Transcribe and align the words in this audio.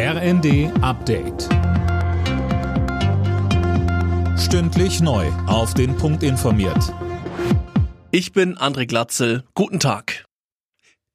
RND 0.00 0.70
Update. 0.80 1.48
Stündlich 4.38 5.00
neu. 5.00 5.26
Auf 5.48 5.74
den 5.74 5.96
Punkt 5.96 6.22
informiert. 6.22 6.94
Ich 8.12 8.32
bin 8.32 8.56
André 8.56 8.86
Glatzel. 8.86 9.42
Guten 9.54 9.80
Tag. 9.80 10.24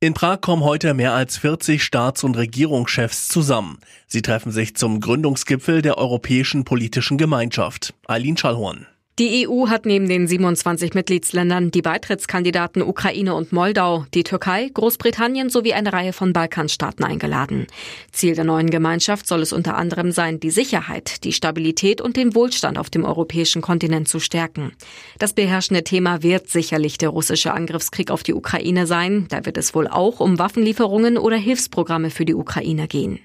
In 0.00 0.14
Prag 0.14 0.40
kommen 0.40 0.64
heute 0.64 0.94
mehr 0.94 1.12
als 1.12 1.36
40 1.36 1.84
Staats- 1.84 2.24
und 2.24 2.36
Regierungschefs 2.36 3.28
zusammen. 3.28 3.78
Sie 4.08 4.20
treffen 4.20 4.50
sich 4.50 4.74
zum 4.74 4.98
Gründungsgipfel 4.98 5.80
der 5.80 5.96
Europäischen 5.96 6.64
Politischen 6.64 7.18
Gemeinschaft. 7.18 7.94
Eileen 8.08 8.36
Schallhorn. 8.36 8.88
Die 9.18 9.46
EU 9.46 9.68
hat 9.68 9.84
neben 9.84 10.08
den 10.08 10.26
27 10.26 10.94
Mitgliedsländern 10.94 11.70
die 11.70 11.82
Beitrittskandidaten 11.82 12.80
Ukraine 12.80 13.34
und 13.34 13.52
Moldau, 13.52 14.06
die 14.14 14.22
Türkei, 14.22 14.70
Großbritannien 14.72 15.50
sowie 15.50 15.74
eine 15.74 15.92
Reihe 15.92 16.14
von 16.14 16.32
Balkanstaaten 16.32 17.04
eingeladen. 17.04 17.66
Ziel 18.10 18.34
der 18.34 18.44
neuen 18.44 18.70
Gemeinschaft 18.70 19.26
soll 19.26 19.42
es 19.42 19.52
unter 19.52 19.76
anderem 19.76 20.12
sein, 20.12 20.40
die 20.40 20.50
Sicherheit, 20.50 21.24
die 21.24 21.34
Stabilität 21.34 22.00
und 22.00 22.16
den 22.16 22.34
Wohlstand 22.34 22.78
auf 22.78 22.88
dem 22.88 23.04
europäischen 23.04 23.60
Kontinent 23.60 24.08
zu 24.08 24.18
stärken. 24.18 24.72
Das 25.18 25.34
beherrschende 25.34 25.84
Thema 25.84 26.22
wird 26.22 26.48
sicherlich 26.48 26.96
der 26.96 27.10
russische 27.10 27.52
Angriffskrieg 27.52 28.10
auf 28.10 28.22
die 28.22 28.32
Ukraine 28.32 28.86
sein. 28.86 29.26
Da 29.28 29.44
wird 29.44 29.58
es 29.58 29.74
wohl 29.74 29.88
auch 29.88 30.20
um 30.20 30.38
Waffenlieferungen 30.38 31.18
oder 31.18 31.36
Hilfsprogramme 31.36 32.08
für 32.08 32.24
die 32.24 32.34
Ukraine 32.34 32.88
gehen. 32.88 33.20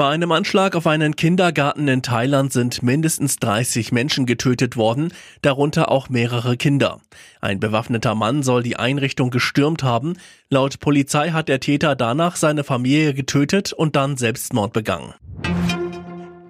Bei 0.00 0.08
einem 0.08 0.32
Anschlag 0.32 0.76
auf 0.76 0.86
einen 0.86 1.14
Kindergarten 1.14 1.86
in 1.86 2.00
Thailand 2.00 2.54
sind 2.54 2.82
mindestens 2.82 3.36
30 3.36 3.92
Menschen 3.92 4.24
getötet 4.24 4.78
worden, 4.78 5.12
darunter 5.42 5.90
auch 5.90 6.08
mehrere 6.08 6.56
Kinder. 6.56 7.02
Ein 7.42 7.60
bewaffneter 7.60 8.14
Mann 8.14 8.42
soll 8.42 8.62
die 8.62 8.76
Einrichtung 8.76 9.28
gestürmt 9.28 9.82
haben. 9.82 10.14
Laut 10.48 10.80
Polizei 10.80 11.32
hat 11.32 11.50
der 11.50 11.60
Täter 11.60 11.96
danach 11.96 12.36
seine 12.36 12.64
Familie 12.64 13.12
getötet 13.12 13.74
und 13.74 13.94
dann 13.94 14.16
Selbstmord 14.16 14.72
begangen. 14.72 15.12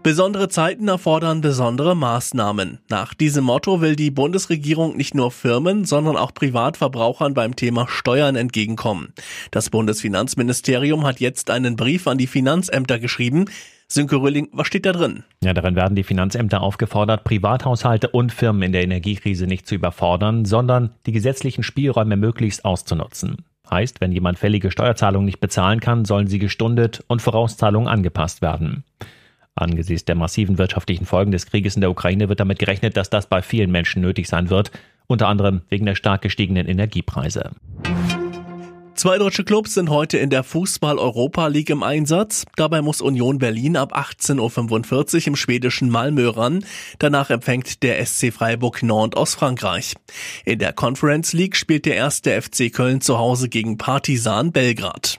Besondere 0.02 0.48
Zeiten 0.48 0.88
erfordern 0.88 1.42
besondere 1.42 1.94
Maßnahmen. 1.94 2.78
Nach 2.88 3.12
diesem 3.12 3.44
Motto 3.44 3.82
will 3.82 3.96
die 3.96 4.10
Bundesregierung 4.10 4.96
nicht 4.96 5.14
nur 5.14 5.30
Firmen, 5.30 5.84
sondern 5.84 6.16
auch 6.16 6.32
Privatverbrauchern 6.32 7.34
beim 7.34 7.54
Thema 7.54 7.86
Steuern 7.86 8.34
entgegenkommen. 8.34 9.12
Das 9.50 9.68
Bundesfinanzministerium 9.68 11.04
hat 11.04 11.20
jetzt 11.20 11.50
einen 11.50 11.76
Brief 11.76 12.06
an 12.06 12.16
die 12.16 12.26
Finanzämter 12.26 12.98
geschrieben. 12.98 13.44
Sönke 13.88 14.16
Röhling, 14.16 14.48
was 14.52 14.68
steht 14.68 14.86
da 14.86 14.92
drin? 14.92 15.24
Ja, 15.44 15.52
darin 15.52 15.76
werden 15.76 15.96
die 15.96 16.04
Finanzämter 16.04 16.62
aufgefordert, 16.62 17.24
Privathaushalte 17.24 18.08
und 18.08 18.32
Firmen 18.32 18.62
in 18.62 18.72
der 18.72 18.84
Energiekrise 18.84 19.46
nicht 19.46 19.66
zu 19.66 19.74
überfordern, 19.74 20.46
sondern 20.46 20.94
die 21.04 21.12
gesetzlichen 21.12 21.62
Spielräume 21.62 22.16
möglichst 22.16 22.64
auszunutzen. 22.64 23.44
Heißt, 23.70 24.00
wenn 24.00 24.12
jemand 24.12 24.38
fällige 24.38 24.70
Steuerzahlungen 24.70 25.26
nicht 25.26 25.40
bezahlen 25.40 25.80
kann, 25.80 26.06
sollen 26.06 26.26
sie 26.26 26.38
gestundet 26.38 27.04
und 27.06 27.20
Vorauszahlungen 27.20 27.88
angepasst 27.88 28.40
werden. 28.40 28.84
Angesichts 29.60 30.04
der 30.04 30.14
massiven 30.14 30.58
wirtschaftlichen 30.58 31.06
Folgen 31.06 31.32
des 31.32 31.46
Krieges 31.46 31.74
in 31.74 31.80
der 31.80 31.90
Ukraine 31.90 32.28
wird 32.28 32.40
damit 32.40 32.58
gerechnet, 32.58 32.96
dass 32.96 33.10
das 33.10 33.26
bei 33.26 33.42
vielen 33.42 33.70
Menschen 33.70 34.02
nötig 34.02 34.28
sein 34.28 34.50
wird, 34.50 34.70
unter 35.06 35.28
anderem 35.28 35.62
wegen 35.68 35.86
der 35.86 35.94
stark 35.94 36.22
gestiegenen 36.22 36.66
Energiepreise. 36.66 37.50
Zwei 39.00 39.16
deutsche 39.16 39.44
Clubs 39.44 39.72
sind 39.72 39.88
heute 39.88 40.18
in 40.18 40.28
der 40.28 40.42
Fußball-Europa 40.42 41.46
League 41.46 41.70
im 41.70 41.82
Einsatz. 41.82 42.44
Dabei 42.56 42.82
muss 42.82 43.00
Union 43.00 43.38
Berlin 43.38 43.78
ab 43.78 43.96
18.45 43.96 45.14
Uhr 45.14 45.26
im 45.28 45.36
schwedischen 45.36 45.88
Malmö 45.88 46.28
ran. 46.28 46.66
Danach 46.98 47.30
empfängt 47.30 47.82
der 47.82 48.04
SC 48.04 48.30
Freiburg 48.30 48.82
Nantes 48.82 49.16
aus 49.16 49.34
Frankreich. 49.34 49.94
In 50.44 50.58
der 50.58 50.74
Conference 50.74 51.32
League 51.32 51.56
spielt 51.56 51.86
der 51.86 51.96
erste 51.96 52.42
FC 52.42 52.70
Köln 52.70 53.00
zu 53.00 53.16
Hause 53.16 53.48
gegen 53.48 53.78
Partisan 53.78 54.52
Belgrad. 54.52 55.18